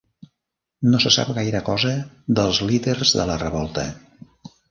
No 0.93 1.01
se 1.03 1.09
sap 1.15 1.27
gaire 1.39 1.61
cosa 1.67 1.91
dels 2.41 2.61
líders 2.71 3.13
de 3.19 3.27
la 3.33 3.39
revolta. 3.43 3.85